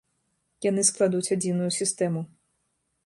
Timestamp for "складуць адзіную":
0.89-1.71